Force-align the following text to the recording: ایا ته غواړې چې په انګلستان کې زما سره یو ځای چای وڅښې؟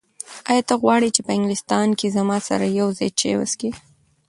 ایا 0.49 0.61
ته 0.69 0.75
غواړې 0.81 1.09
چې 1.15 1.21
په 1.25 1.31
انګلستان 1.37 1.87
کې 1.99 2.13
زما 2.17 2.37
سره 2.47 2.65
یو 2.79 2.87
ځای 2.97 3.09
چای 3.19 3.33
وڅښې؟ 3.37 3.69